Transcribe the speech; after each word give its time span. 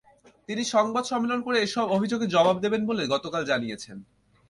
তিনি 0.49 0.63
সংবাদ 0.73 1.03
সম্মেলন 1.11 1.39
করে 1.41 1.57
এসব 1.61 1.85
অভিযোগের 1.89 2.33
জবাব 2.35 2.55
দেবেন 2.59 2.81
বলে 2.89 3.03
গতকাল 3.13 3.41
জানিয়েছেন। 3.45 3.97